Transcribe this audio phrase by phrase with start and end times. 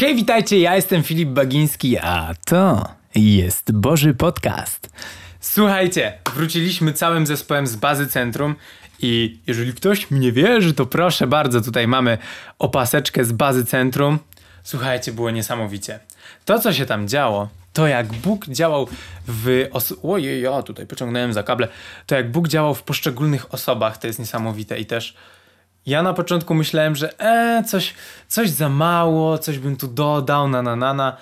[0.00, 4.90] Hej, witajcie, ja jestem Filip Bagiński, a to jest Boży Podcast.
[5.40, 8.54] Słuchajcie, wróciliśmy całym zespołem z bazy centrum
[9.00, 12.18] i jeżeli ktoś mnie wierzy, to proszę bardzo, tutaj mamy
[12.58, 14.18] opaseczkę z bazy centrum.
[14.62, 15.98] Słuchajcie, było niesamowicie.
[16.44, 18.88] To, co się tam działo, to jak Bóg działał
[19.28, 19.66] w.
[19.72, 21.68] Os- Ojej, ja tutaj pociągnąłem za kable.
[22.06, 25.14] To jak Bóg działał w poszczególnych osobach, to jest niesamowite i też.
[25.86, 27.94] Ja na początku myślałem, że e, coś,
[28.28, 31.16] coś za mało, coś bym tu dodał, na na na na.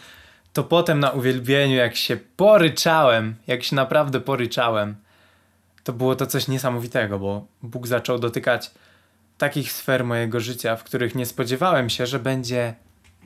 [0.53, 4.97] To potem na uwielbieniu, jak się poryczałem, jak się naprawdę poryczałem,
[5.85, 8.71] to było to coś niesamowitego, bo Bóg zaczął dotykać
[9.39, 12.75] takich sfer mojego życia, w których nie spodziewałem się, że będzie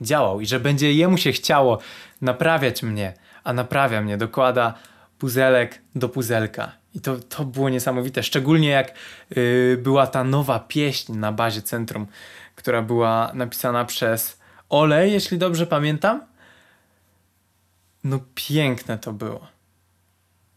[0.01, 1.79] działał i że będzie jemu się chciało
[2.21, 3.13] naprawiać mnie,
[3.43, 4.73] a naprawia mnie, dokłada
[5.19, 6.71] puzelek do puzelka.
[6.97, 8.93] I to, to było niesamowite, szczególnie jak
[9.29, 12.07] yy, była ta nowa pieśń na bazie centrum,
[12.55, 16.21] która była napisana przez Ole, jeśli dobrze pamiętam.
[18.03, 19.47] No piękne to było.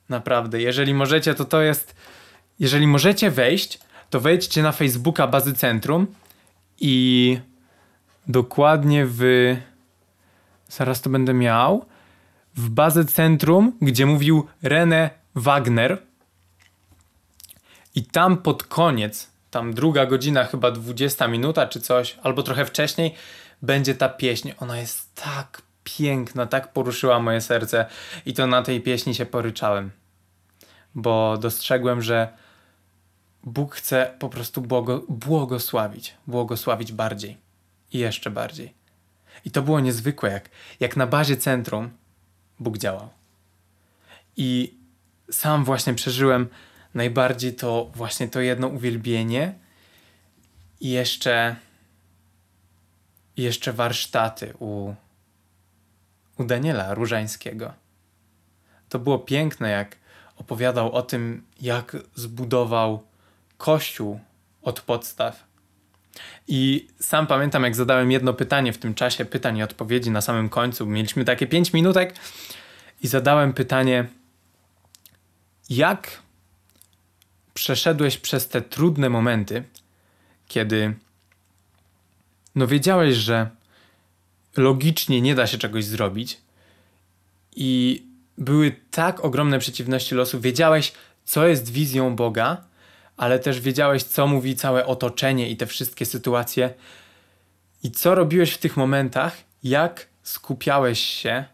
[0.08, 1.94] Naprawdę, jeżeli możecie, to to jest.
[2.58, 3.78] Jeżeli możecie wejść,
[4.10, 6.06] to wejdźcie na Facebooka bazy centrum
[6.80, 7.38] i
[8.26, 9.22] dokładnie w.
[10.68, 11.84] Zaraz to będę miał.
[12.56, 16.09] W bazę centrum, gdzie mówił René Wagner.
[18.00, 23.14] I tam pod koniec, tam druga godzina, chyba 20 minuta czy coś, albo trochę wcześniej,
[23.62, 24.52] będzie ta pieśń.
[24.58, 27.86] Ona jest tak piękna, tak poruszyła moje serce.
[28.26, 29.90] I to na tej pieśni się poryczałem.
[30.94, 32.28] Bo dostrzegłem, że
[33.44, 37.36] Bóg chce po prostu błogo, błogosławić, błogosławić bardziej
[37.92, 38.74] i jeszcze bardziej.
[39.44, 41.90] I to było niezwykłe, jak, jak na bazie centrum
[42.60, 43.08] Bóg działał.
[44.36, 44.78] I
[45.30, 46.48] sam właśnie przeżyłem
[46.94, 49.54] najbardziej to właśnie to jedno uwielbienie
[50.80, 51.56] i jeszcze
[53.36, 54.94] jeszcze warsztaty u,
[56.38, 57.72] u Daniela Różańskiego.
[58.88, 59.96] To było piękne, jak
[60.36, 63.02] opowiadał o tym, jak zbudował
[63.58, 64.20] kościół
[64.62, 65.44] od podstaw.
[66.48, 70.48] I sam pamiętam, jak zadałem jedno pytanie w tym czasie, pytań i odpowiedzi na samym
[70.48, 70.86] końcu.
[70.86, 72.14] Mieliśmy takie 5 minutek
[73.02, 74.06] i zadałem pytanie,
[75.68, 76.22] jak
[77.70, 79.64] przeszedłeś przez te trudne momenty,
[80.48, 80.94] kiedy
[82.54, 83.50] no wiedziałeś, że
[84.56, 86.40] logicznie nie da się czegoś zrobić
[87.56, 88.02] i
[88.38, 90.92] były tak ogromne przeciwności losu, wiedziałeś,
[91.24, 92.64] co jest wizją Boga,
[93.16, 96.74] ale też wiedziałeś, co mówi całe otoczenie i te wszystkie sytuacje.
[97.82, 101.44] I co robiłeś w tych momentach, jak skupiałeś się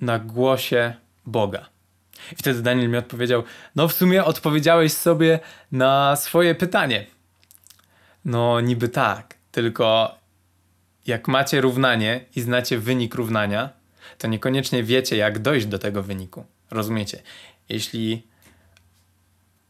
[0.00, 0.94] na głosie
[1.26, 1.69] Boga.
[2.32, 3.42] I wtedy Daniel mi odpowiedział:
[3.76, 5.40] No, w sumie odpowiedziałeś sobie
[5.72, 7.06] na swoje pytanie.
[8.24, 10.14] No, niby tak, tylko
[11.06, 13.70] jak macie równanie i znacie wynik równania,
[14.18, 16.44] to niekoniecznie wiecie, jak dojść do tego wyniku.
[16.70, 17.22] Rozumiecie?
[17.68, 18.26] Jeśli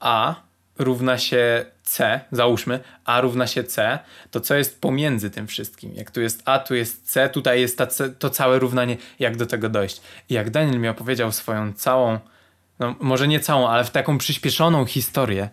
[0.01, 0.35] A
[0.79, 3.99] równa się C, załóżmy, A równa się C,
[4.31, 5.95] to co jest pomiędzy tym wszystkim?
[5.95, 9.47] Jak tu jest A, tu jest C, tutaj jest C, to całe równanie, jak do
[9.47, 10.01] tego dojść?
[10.29, 12.19] I jak Daniel mi opowiedział swoją całą,
[12.81, 15.49] no może nie całą, ale w taką przyspieszoną historię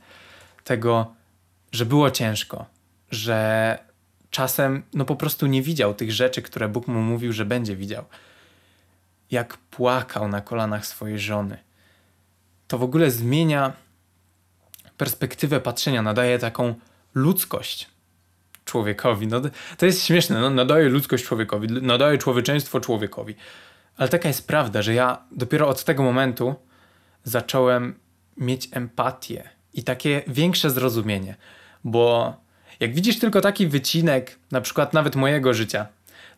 [0.64, 1.16] tego,
[1.72, 2.66] że było ciężko,
[3.12, 3.80] że
[4.30, 8.06] czasem no po prostu nie widział tych rzeczy, które Bóg mu mówił, że będzie widział.
[9.32, 11.58] Jak płakał na kolanach swojej żony.
[12.68, 13.74] To w ogóle zmienia
[14.98, 16.76] perspektywę patrzenia, nadaje taką
[17.16, 17.90] ludzkość
[18.66, 19.28] człowiekowi.
[19.28, 19.42] No,
[19.78, 23.36] to jest śmieszne, no, nadaje ludzkość człowiekowi, nadaje człowieczeństwo człowiekowi.
[23.98, 26.56] Ale taka jest prawda, że ja dopiero od tego momentu
[27.28, 28.00] zacząłem
[28.38, 31.36] mieć empatię i takie większe zrozumienie,
[31.84, 32.36] bo
[32.80, 35.88] jak widzisz tylko taki wycinek, na przykład nawet mojego życia,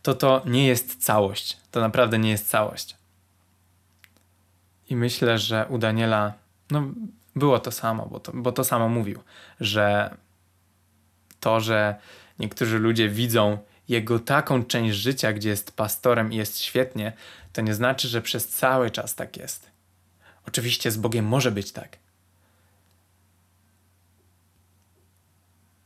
[0.01, 1.57] to to nie jest całość.
[1.71, 2.95] To naprawdę nie jest całość.
[4.89, 6.33] I myślę, że u Daniela,
[6.71, 6.83] no
[7.35, 9.19] było to samo, bo to, bo to samo mówił,
[9.59, 10.15] że
[11.39, 11.95] to, że
[12.39, 13.57] niektórzy ludzie widzą
[13.89, 17.13] jego taką część życia, gdzie jest pastorem i jest świetnie,
[17.53, 19.69] to nie znaczy, że przez cały czas tak jest.
[20.49, 21.97] Oczywiście z Bogiem może być tak.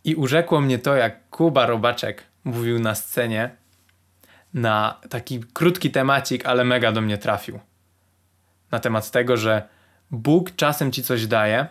[0.03, 3.55] I urzekło mnie to, jak Kuba Robaczek mówił na scenie
[4.53, 7.59] na taki krótki temacik, ale mega do mnie trafił.
[8.71, 9.67] Na temat tego, że
[10.11, 11.67] Bóg czasem ci coś daje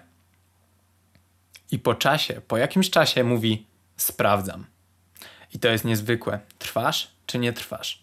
[1.70, 3.66] i po czasie, po jakimś czasie mówi:
[3.96, 4.66] Sprawdzam.
[5.54, 6.40] I to jest niezwykłe.
[6.58, 8.01] Trwasz czy nie trwasz?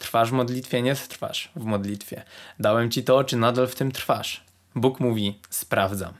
[0.00, 2.22] Trwasz w modlitwie, nie trwasz w modlitwie.
[2.58, 4.44] Dałem ci to, czy nadal w tym trwasz?
[4.74, 6.12] Bóg mówi: Sprawdzam.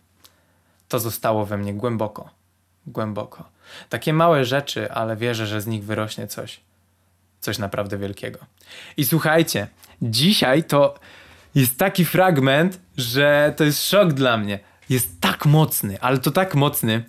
[0.89, 2.31] To zostało we mnie głęboko.
[2.87, 3.49] Głęboko.
[3.89, 6.61] Takie małe rzeczy, ale wierzę, że z nich wyrośnie coś.
[7.41, 8.39] coś naprawdę wielkiego.
[8.97, 9.67] I słuchajcie,
[10.03, 10.99] dzisiaj to
[11.55, 14.59] jest taki fragment, że to jest szok dla mnie.
[14.89, 17.05] Jest tak mocny, ale to tak mocny.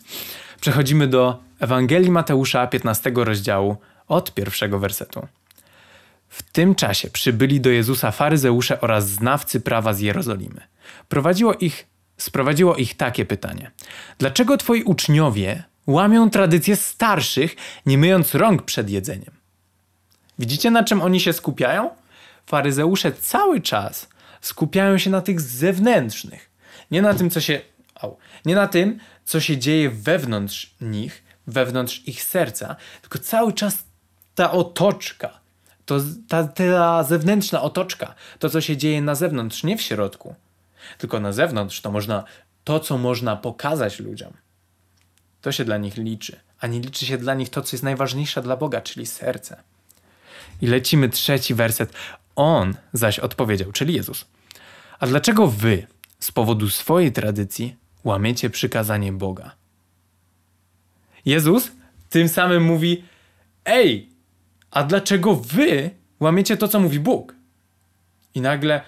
[0.62, 3.78] Przechodzimy do Ewangelii Mateusza 15 rozdziału
[4.08, 5.28] od pierwszego wersetu.
[6.32, 10.62] W tym czasie przybyli do Jezusa faryzeusze oraz znawcy prawa z Jerozolimy.
[11.10, 11.88] Prowadziło ich,
[12.18, 13.72] sprowadziło ich takie pytanie:
[14.18, 17.56] Dlaczego twoi uczniowie łamią tradycje starszych,
[17.86, 19.32] nie myjąc rąk przed jedzeniem?
[20.40, 21.90] Widzicie, na czym oni się skupiają?
[22.46, 24.10] Faryzeusze cały czas
[24.42, 26.50] skupiają się na tych zewnętrznych,
[26.92, 27.62] nie na tym, co się.
[27.96, 33.84] Au, nie na tym, co się dzieje wewnątrz nich, wewnątrz ich serca, tylko cały czas
[34.36, 35.41] ta otoczka,
[35.86, 40.36] to ta, ta zewnętrzna otoczka, to co się dzieje na zewnątrz, nie w środku,
[40.98, 42.24] tylko na zewnątrz, to można
[42.64, 44.34] to, co można pokazać ludziom.
[45.42, 48.42] To się dla nich liczy, a nie liczy się dla nich to, co jest najważniejsze
[48.42, 49.64] dla Boga, czyli serce.
[50.62, 51.94] I lecimy trzeci werset.
[52.36, 54.26] On zaś odpowiedział, czyli Jezus.
[55.00, 55.88] A dlaczego wy
[56.20, 59.52] z powodu swojej tradycji łamiecie przykazanie Boga?
[61.26, 61.72] Jezus
[62.10, 63.04] tym samym mówi:
[63.66, 64.11] Ej,
[64.72, 65.90] a dlaczego wy
[66.20, 67.36] łamiecie to, co mówi Bóg?
[68.36, 68.82] I nagle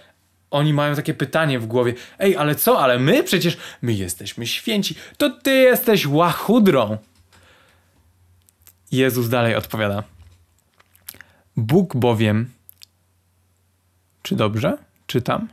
[0.53, 4.95] oni mają takie pytanie w głowie: Ej, ale co, ale my przecież my jesteśmy święci,
[5.17, 6.97] to ty jesteś łachudrą.
[8.91, 10.03] Jezus dalej odpowiada:
[11.57, 12.51] Bóg bowiem.
[14.21, 14.77] Czy dobrze?
[15.07, 15.47] Czytam.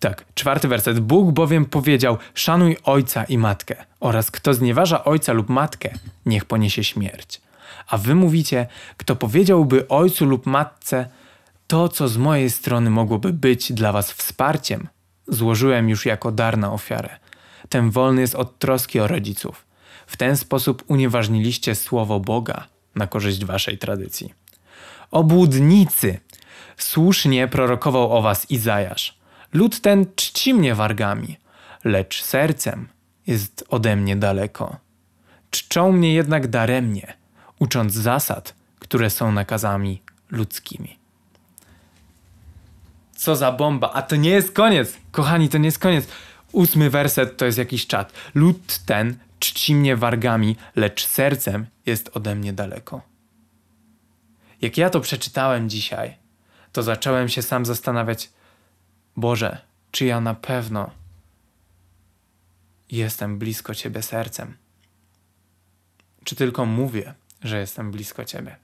[0.00, 1.00] Tak, czwarty werset.
[1.00, 5.90] Bóg bowiem powiedział: Szanuj ojca i matkę, oraz kto znieważa ojca lub matkę,
[6.26, 7.40] niech poniesie śmierć.
[7.86, 11.08] A wy mówicie: Kto powiedziałby ojcu lub matce,
[11.66, 14.88] to co z mojej strony mogłoby być dla was wsparciem,
[15.28, 17.18] złożyłem już jako dar na ofiarę.
[17.68, 19.66] Ten wolny jest od troski o rodziców.
[20.06, 24.34] W ten sposób unieważniliście słowo Boga na korzyść waszej tradycji.
[25.10, 26.20] Obłudnicy!
[26.76, 29.18] Słusznie prorokował o was Izajasz.
[29.52, 31.36] Lud ten czci mnie wargami,
[31.84, 32.88] lecz sercem
[33.26, 34.76] jest ode mnie daleko.
[35.50, 37.14] Czczą mnie jednak daremnie,
[37.62, 40.98] ucząc zasad, które są nakazami ludzkimi.
[43.16, 43.90] Co za bomba!
[43.92, 44.98] A to nie jest koniec!
[45.10, 46.08] Kochani, to nie jest koniec.
[46.52, 48.12] Ósmy werset to jest jakiś czat.
[48.34, 53.02] Lud ten czci mnie wargami, lecz sercem jest ode mnie daleko.
[54.60, 56.16] Jak ja to przeczytałem dzisiaj,
[56.72, 58.30] to zacząłem się sam zastanawiać,
[59.16, 59.58] Boże,
[59.90, 60.90] czy ja na pewno
[62.90, 64.56] jestem blisko Ciebie sercem?
[66.24, 68.56] Czy tylko mówię, że jestem blisko Ciebie?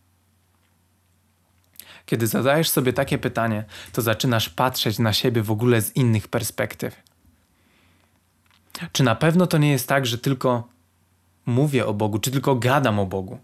[2.07, 7.03] Kiedy zadajesz sobie takie pytanie, to zaczynasz patrzeć na siebie w ogóle z innych perspektyw.
[8.93, 10.69] Czy na pewno to nie jest tak, że tylko
[11.47, 13.39] mówię o Bogu, czy tylko gadam o Bogu?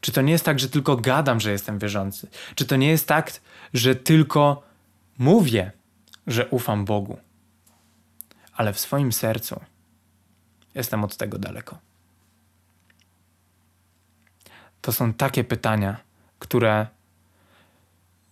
[0.00, 2.28] Czy to nie jest tak, że tylko gadam, że jestem wierzący?
[2.54, 3.40] Czy to nie jest tak,
[3.74, 4.62] że tylko
[5.18, 5.72] mówię,
[6.26, 7.18] że ufam Bogu?
[8.52, 9.60] Ale w swoim sercu
[10.74, 11.78] jestem od tego daleko.
[14.82, 15.96] To są takie pytania,
[16.38, 16.86] które,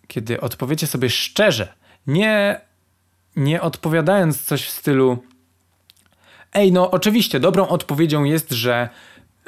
[0.07, 1.75] kiedy odpowiecie sobie szczerze,
[2.07, 2.61] nie,
[3.37, 5.23] nie odpowiadając coś w stylu,
[6.53, 8.89] Ej, no oczywiście, dobrą odpowiedzią jest, że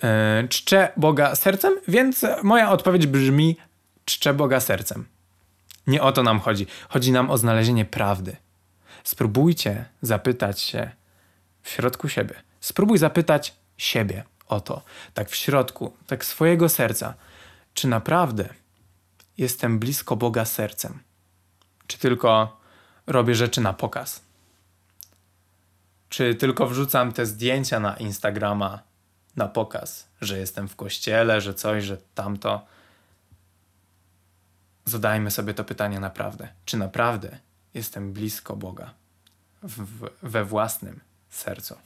[0.02, 3.56] yy, czczę Boga sercem, więc moja odpowiedź brzmi
[4.04, 5.04] czczę Boga sercem.
[5.86, 6.66] Nie o to nam chodzi.
[6.88, 8.36] Chodzi nam o znalezienie prawdy.
[9.04, 10.90] Spróbujcie zapytać się
[11.62, 12.34] w środku siebie.
[12.60, 14.82] Spróbuj zapytać siebie o to,
[15.14, 17.14] tak w środku, tak swojego serca,
[17.74, 18.48] czy naprawdę
[19.38, 20.98] jestem blisko Boga sercem,
[21.86, 22.60] czy tylko
[23.06, 24.20] robię rzeczy na pokaz.
[26.08, 28.82] Czy tylko wrzucam te zdjęcia na Instagrama
[29.36, 32.66] na pokaz, że jestem w kościele, że coś, że tamto?
[34.84, 36.48] Zadajmy sobie to pytanie naprawdę.
[36.64, 37.38] Czy naprawdę
[37.74, 38.90] jestem blisko Boga
[39.62, 41.76] w, we własnym sercu?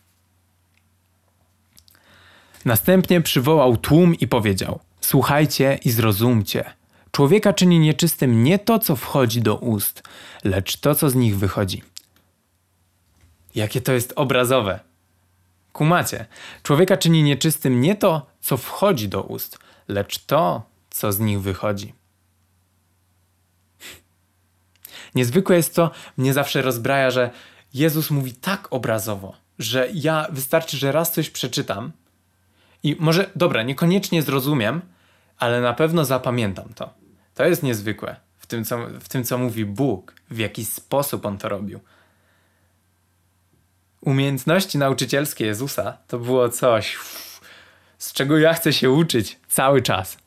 [2.66, 6.64] Następnie przywołał tłum i powiedział: Słuchajcie i zrozumcie.
[7.11, 10.02] Człowieka czyni nieczystym nie to, co wchodzi do ust,
[10.44, 11.82] lecz to, co z nich wychodzi.
[13.54, 14.80] Jakie to jest obrazowe.
[15.73, 16.26] Kumacie,
[16.62, 19.58] człowieka czyni nieczystym nie to, co wchodzi do ust,
[19.88, 21.94] lecz to, co z nich wychodzi.
[25.14, 27.30] Niezwykłe jest to, mnie zawsze rozbraja, że
[27.75, 31.92] Jezus mówi tak obrazowo, że ja wystarczy, że raz coś przeczytam
[32.88, 34.80] i może, dobra, niekoniecznie zrozumiem,
[35.38, 36.94] ale na pewno zapamiętam to.
[37.34, 41.38] To jest niezwykłe w tym, co, w tym, co mówi Bóg, w jaki sposób On
[41.38, 41.80] to robił
[44.06, 46.98] umiejętności nauczycielskie Jezusa to było coś,
[47.98, 50.18] z czego ja chcę się uczyć cały czas.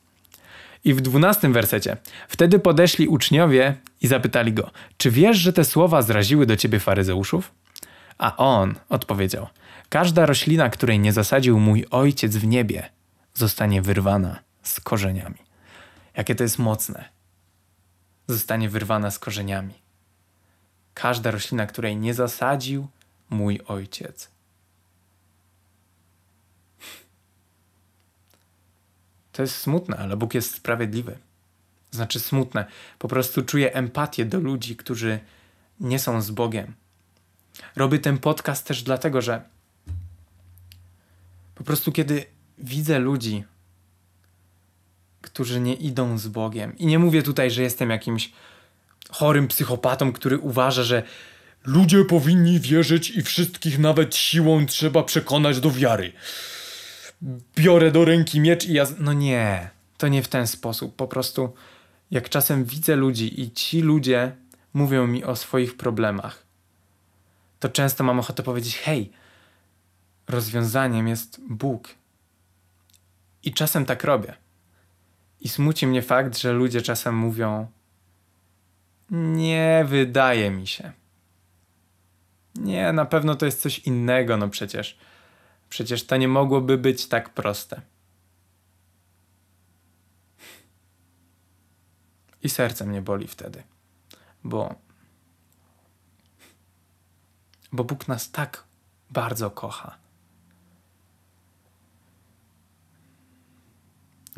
[0.84, 1.96] I w dwunastym wersecie.
[2.28, 7.52] Wtedy podeszli uczniowie i zapytali go: Czy wiesz, że te słowa zraziły do ciebie faryzeuszów?
[8.18, 9.46] A on odpowiedział:
[9.90, 12.90] Każda roślina, której nie zasadził mój ojciec w niebie,
[13.34, 15.38] zostanie wyrwana z korzeniami.
[16.16, 17.08] Jakie to jest mocne.
[18.28, 19.74] Zostanie wyrwana z korzeniami.
[20.94, 22.88] Każda roślina, której nie zasadził
[23.30, 24.30] mój ojciec.
[29.32, 31.18] To jest smutne, ale Bóg jest sprawiedliwy.
[31.90, 32.66] Znaczy smutne.
[32.98, 35.20] Po prostu czuję empatię do ludzi, którzy
[35.80, 36.74] nie są z Bogiem.
[37.76, 39.42] Robię ten podcast też dlatego, że
[41.60, 42.24] po prostu kiedy
[42.58, 43.44] widzę ludzi,
[45.20, 48.32] którzy nie idą z Bogiem, i nie mówię tutaj, że jestem jakimś
[49.10, 51.02] chorym psychopatą, który uważa, że
[51.64, 56.12] ludzie powinni wierzyć i wszystkich nawet siłą trzeba przekonać do wiary.
[57.56, 58.86] Biorę do ręki miecz i ja.
[58.98, 60.96] No nie, to nie w ten sposób.
[60.96, 61.54] Po prostu,
[62.10, 64.36] jak czasem widzę ludzi i ci ludzie
[64.74, 66.46] mówią mi o swoich problemach,
[67.58, 69.19] to często mam ochotę powiedzieć: hej,
[70.30, 71.88] rozwiązaniem jest Bóg.
[73.42, 74.34] I czasem tak robię.
[75.40, 77.66] I smuci mnie fakt, że ludzie czasem mówią:
[79.10, 80.92] Nie wydaje mi się.
[82.54, 84.98] Nie, na pewno to jest coś innego, no przecież.
[85.68, 87.80] Przecież to nie mogłoby być tak proste.
[92.42, 93.62] I serce mnie boli wtedy,
[94.44, 94.74] bo.
[97.72, 98.64] Bo Bóg nas tak
[99.10, 99.98] bardzo kocha.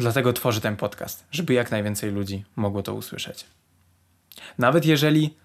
[0.03, 3.47] Dlatego tworzy ten podcast, żeby jak najwięcej ludzi mogło to usłyszeć.
[4.59, 5.37] Nawet jeżeli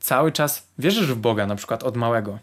[0.00, 2.38] cały czas wierzysz w Boga, na przykład od małego,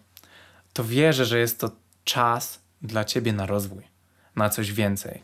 [0.74, 1.72] to wierzę, że jest to
[2.04, 3.84] czas dla ciebie na rozwój,
[4.36, 5.22] na coś więcej.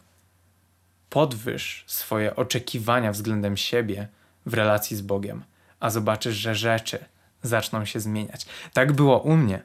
[1.10, 4.08] Podwyż swoje oczekiwania względem siebie
[4.46, 5.44] w relacji z Bogiem,
[5.80, 7.06] a zobaczysz, że rzeczy
[7.44, 8.46] zaczną się zmieniać.
[8.74, 9.62] Tak było u mnie,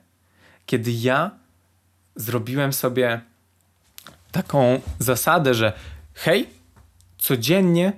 [0.67, 1.31] kiedy ja
[2.17, 3.21] zrobiłem sobie
[4.33, 5.73] taką zasadę, że
[6.15, 6.58] hej,
[7.19, 7.93] codziennie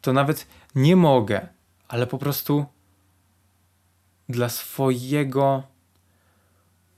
[0.00, 1.48] to nawet nie mogę,
[1.88, 2.66] ale po prostu
[4.28, 5.62] dla swojego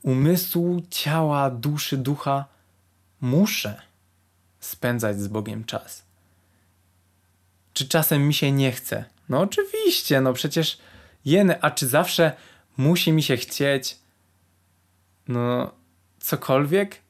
[0.01, 2.45] umysłu, ciała, duszy, ducha
[3.21, 3.81] muszę
[4.59, 6.05] spędzać z Bogiem czas.
[7.73, 9.05] Czy czasem mi się nie chce?
[9.29, 10.77] No oczywiście, no przecież
[11.25, 12.31] jeny, a czy zawsze
[12.77, 13.97] musi mi się chcieć
[15.27, 15.71] no
[16.19, 17.01] cokolwiek,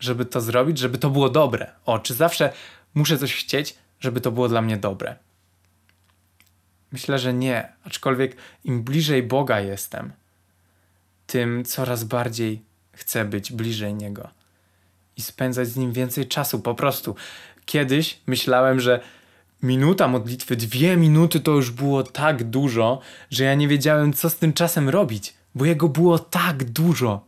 [0.00, 1.72] żeby to zrobić, żeby to było dobre?
[1.84, 2.52] O, czy zawsze
[2.96, 5.16] muszę coś chcieć, żeby to było dla mnie dobre?
[6.92, 10.12] Myślę, że nie, aczkolwiek im bliżej Boga jestem,
[11.26, 12.62] tym coraz bardziej
[12.92, 14.28] chcę być bliżej Niego
[15.16, 16.60] i spędzać z Nim więcej czasu.
[16.60, 17.16] Po prostu
[17.64, 19.00] kiedyś myślałem, że
[19.62, 23.00] minuta modlitwy, dwie minuty to już było tak dużo,
[23.30, 27.26] że ja nie wiedziałem, co z tym czasem robić, bo jego było tak dużo.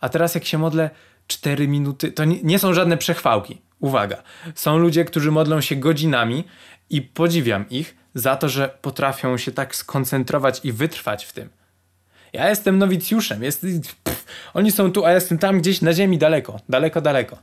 [0.00, 0.90] A teraz, jak się modlę
[1.26, 3.60] cztery minuty, to nie, nie są żadne przechwałki.
[3.80, 4.22] Uwaga,
[4.54, 6.44] są ludzie, którzy modlą się godzinami
[6.90, 11.48] i podziwiam ich za to, że potrafią się tak skoncentrować i wytrwać w tym.
[12.32, 13.66] Ja jestem nowicjuszem, jest,
[14.04, 17.38] pff, oni są tu, a ja jestem tam gdzieś na ziemi daleko, daleko, daleko.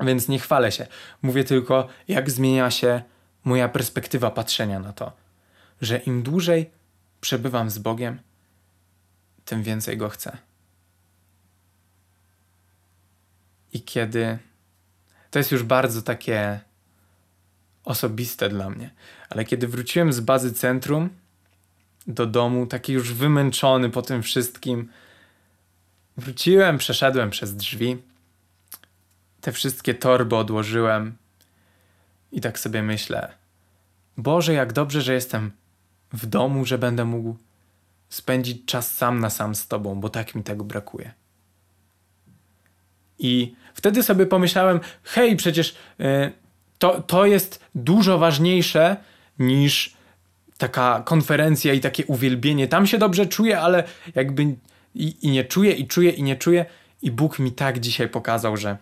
[0.00, 0.86] Więc nie chwalę się.
[1.22, 3.02] Mówię tylko, jak zmienia się
[3.44, 5.12] moja perspektywa patrzenia na to,
[5.80, 6.70] że im dłużej
[7.20, 8.20] przebywam z Bogiem,
[9.44, 10.36] tym więcej go chcę.
[13.72, 14.38] I kiedy
[15.32, 16.60] to jest już bardzo takie
[17.84, 18.90] osobiste dla mnie,
[19.30, 21.08] ale kiedy wróciłem z bazy centrum,
[22.06, 24.88] do domu, taki już wymęczony po tym wszystkim.
[26.16, 28.02] Wróciłem, przeszedłem przez drzwi.
[29.40, 31.16] Te wszystkie torby odłożyłem.
[32.32, 33.32] I tak sobie myślę:
[34.16, 35.50] Boże, jak dobrze, że jestem
[36.12, 37.36] w domu, że będę mógł
[38.08, 41.12] spędzić czas sam na sam z Tobą, bo tak mi tego brakuje.
[43.18, 46.32] I wtedy sobie pomyślałem: hej, przecież yy,
[46.78, 48.96] to, to jest dużo ważniejsze
[49.38, 49.96] niż
[50.58, 52.68] taka konferencja i takie uwielbienie.
[52.68, 54.42] Tam się dobrze czuję, ale jakby
[54.94, 56.66] i, i nie czuję, i czuję, i nie czuję.
[57.02, 58.76] I Bóg mi tak dzisiaj pokazał, że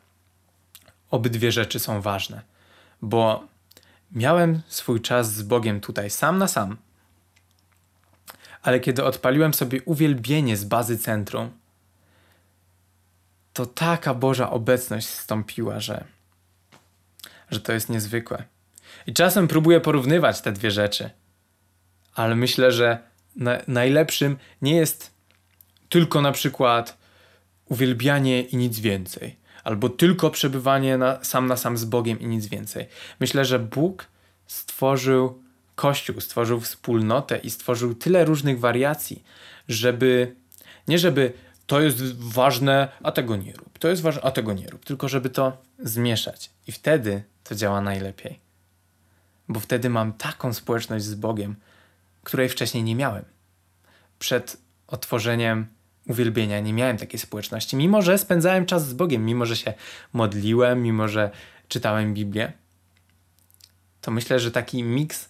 [1.10, 2.42] obydwie rzeczy są ważne.
[3.02, 3.44] Bo
[4.12, 6.76] miałem swój czas z Bogiem tutaj sam na sam.
[8.62, 11.50] Ale kiedy odpaliłem sobie uwielbienie z bazy centrum,
[13.52, 16.04] to taka Boża obecność wstąpiła, że,
[17.50, 18.44] że to jest niezwykłe.
[19.06, 21.10] I czasem próbuję porównywać te dwie rzeczy
[22.14, 22.98] ale myślę, że
[23.36, 25.10] na, najlepszym nie jest
[25.88, 26.98] tylko na przykład
[27.68, 32.46] uwielbianie i nic więcej, albo tylko przebywanie na, sam na sam z Bogiem i nic
[32.46, 32.86] więcej.
[33.20, 34.06] Myślę, że Bóg
[34.46, 35.42] stworzył
[35.74, 39.24] Kościół, stworzył wspólnotę i stworzył tyle różnych wariacji,
[39.68, 40.36] żeby
[40.88, 41.32] nie żeby
[41.70, 45.08] to jest ważne, a tego nie rób, to jest ważne, a tego nie rób, tylko
[45.08, 46.50] żeby to zmieszać.
[46.66, 48.40] I wtedy to działa najlepiej.
[49.48, 51.56] Bo wtedy mam taką społeczność z Bogiem,
[52.22, 53.24] której wcześniej nie miałem.
[54.18, 55.66] Przed otworzeniem
[56.08, 59.74] uwielbienia nie miałem takiej społeczności, mimo że spędzałem czas z Bogiem, mimo że się
[60.12, 61.30] modliłem, mimo że
[61.68, 62.52] czytałem Biblię.
[64.00, 65.28] To myślę, że taki miks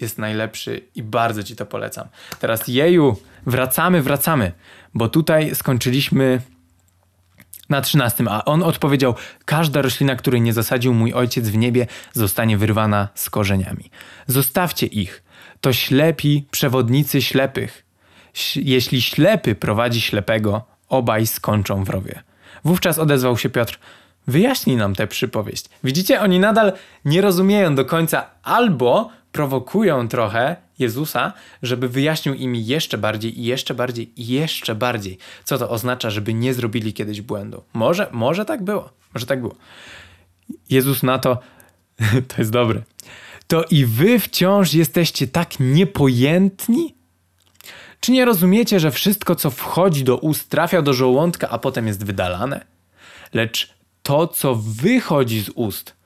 [0.00, 2.08] jest najlepszy i bardzo Ci to polecam.
[2.40, 3.16] Teraz jeju,
[3.46, 4.52] wracamy, wracamy,
[4.94, 6.40] bo tutaj skończyliśmy
[7.68, 9.14] na trzynastym, a on odpowiedział:
[9.44, 13.90] Każda roślina, której nie zasadził mój ojciec w niebie, zostanie wyrwana z korzeniami.
[14.26, 15.22] Zostawcie ich.
[15.60, 17.84] To ślepi przewodnicy ślepych.
[18.56, 22.22] Jeśli ślepy prowadzi ślepego, obaj skończą w rowie.
[22.64, 23.78] Wówczas odezwał się Piotr:
[24.26, 25.64] Wyjaśnij nam tę przypowieść.
[25.84, 26.72] Widzicie, oni nadal
[27.04, 31.32] nie rozumieją do końca, albo prowokują trochę Jezusa,
[31.62, 36.34] żeby wyjaśnił im jeszcze bardziej i jeszcze bardziej i jeszcze bardziej, co to oznacza, żeby
[36.34, 37.62] nie zrobili kiedyś błędu.
[37.72, 38.90] Może, może tak było.
[39.14, 39.54] Może tak było.
[40.70, 41.38] Jezus na to,
[42.28, 42.82] to jest dobre.
[43.46, 46.94] To i wy wciąż jesteście tak niepojętni?
[48.00, 52.04] Czy nie rozumiecie, że wszystko, co wchodzi do ust, trafia do żołądka, a potem jest
[52.04, 52.64] wydalane?
[53.34, 55.96] Lecz to, co wychodzi z ust,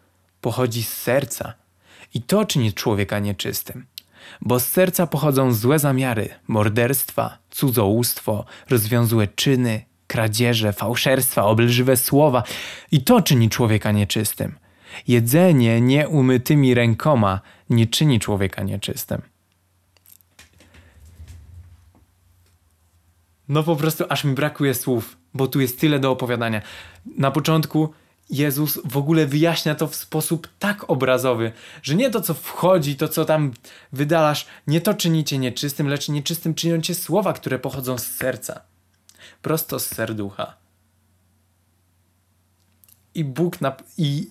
[0.41, 1.55] pochodzi z serca
[2.15, 3.87] i to czyni człowieka nieczystym.
[4.41, 12.43] Bo z serca pochodzą złe zamiary, morderstwa, cudzołóstwo, rozwiązłe czyny, kradzieże, fałszerstwa, obelżywe słowa
[12.93, 14.59] i to czyni człowieka nieczystym.
[15.09, 17.41] Jedzenie nieumytymi rękoma
[17.71, 19.23] nie czyni człowieka nieczystym.
[23.49, 26.63] No po prostu aż mi brakuje słów, bo tu jest tyle do opowiadania.
[27.19, 27.95] Na początku
[28.31, 31.53] Jezus w ogóle wyjaśnia to w sposób tak obrazowy,
[31.83, 33.53] że nie to, co wchodzi, to, co tam
[33.93, 38.61] wydalasz, nie to czynicie nieczystym, lecz nieczystym czynią cię słowa, które pochodzą z serca.
[39.43, 40.57] Prosto z serducha.
[43.15, 43.77] I Bóg na...
[43.99, 44.31] i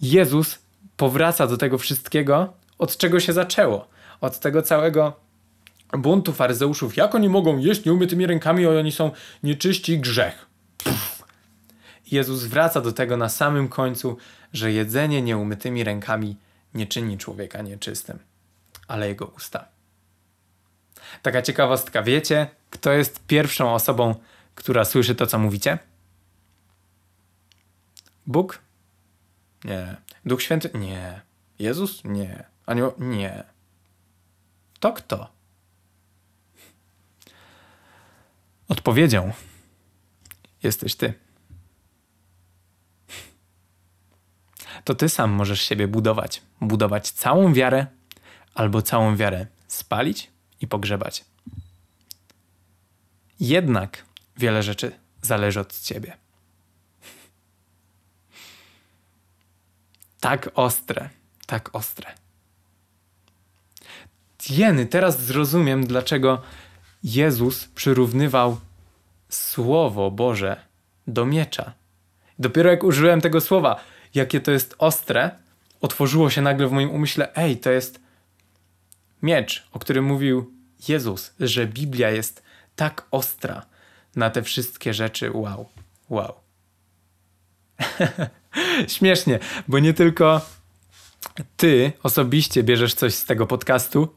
[0.00, 0.58] Jezus
[0.96, 3.88] powraca do tego wszystkiego, od czego się zaczęło.
[4.20, 5.16] Od tego całego
[5.92, 6.96] buntu faryzeuszów.
[6.96, 9.10] Jak oni mogą jeść nieumytymi rękami, o oni są
[9.42, 10.46] nieczyści grzech.
[12.12, 14.16] Jezus wraca do tego na samym końcu,
[14.52, 16.36] że jedzenie nieumytymi rękami
[16.74, 18.18] nie czyni człowieka nieczystym,
[18.88, 19.68] ale jego usta.
[21.22, 24.14] Taka ciekawostka, wiecie, kto jest pierwszą osobą,
[24.54, 25.78] która słyszy to, co mówicie?
[28.26, 28.58] Bóg?
[29.64, 29.96] Nie.
[30.24, 30.70] Duch Święty?
[30.74, 31.20] Nie.
[31.58, 32.04] Jezus?
[32.04, 32.44] Nie.
[32.66, 32.92] Anioł?
[32.98, 33.44] Nie.
[34.80, 35.28] To kto?
[38.68, 39.32] Odpowiedzią
[40.62, 41.14] jesteś ty.
[44.88, 46.42] To ty sam możesz siebie budować.
[46.60, 47.86] Budować całą wiarę,
[48.54, 51.24] albo całą wiarę spalić i pogrzebać.
[53.40, 54.04] Jednak
[54.36, 56.16] wiele rzeczy zależy od ciebie.
[60.20, 61.10] Tak ostre,
[61.46, 62.14] tak ostre.
[64.50, 66.42] Jeny, teraz zrozumiem, dlaczego
[67.04, 68.60] Jezus przyrównywał
[69.28, 70.56] Słowo Boże
[71.06, 71.72] do miecza.
[72.38, 73.80] Dopiero jak użyłem tego słowa,
[74.14, 75.30] jakie to jest ostre,
[75.80, 78.00] otworzyło się nagle w moim umyśle, ej, to jest
[79.22, 80.52] miecz, o którym mówił
[80.88, 82.42] Jezus, że Biblia jest
[82.76, 83.66] tak ostra
[84.16, 85.30] na te wszystkie rzeczy.
[85.32, 85.68] Wow,
[86.10, 86.34] wow.
[88.96, 90.40] Śmiesznie, bo nie tylko
[91.56, 94.16] ty osobiście bierzesz coś z tego podcastu,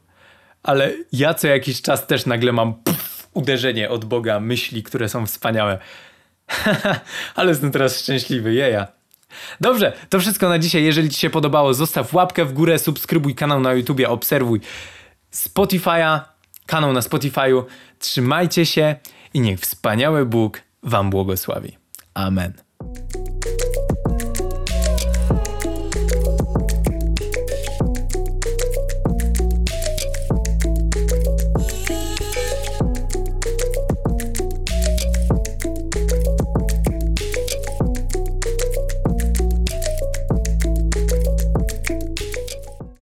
[0.62, 2.74] ale ja co jakiś czas też nagle mam
[3.34, 5.78] uderzenie od Boga, myśli, które są wspaniałe.
[7.34, 9.01] ale jestem teraz szczęśliwy, jeja.
[9.60, 10.84] Dobrze, to wszystko na dzisiaj.
[10.84, 14.60] Jeżeli Ci się podobało, zostaw łapkę w górę, subskrybuj kanał na YouTubie, obserwuj
[15.32, 16.20] Spotify'a,
[16.66, 17.62] kanał na Spotify'u.
[17.98, 18.96] Trzymajcie się
[19.34, 21.76] i niech wspaniały Bóg Wam błogosławi.
[22.14, 22.52] Amen.